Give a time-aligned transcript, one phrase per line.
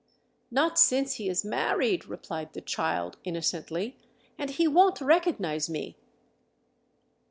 [0.49, 3.99] "Not since he is married," replied the child, innocently,"
[4.39, 5.95] and he won't recognize me."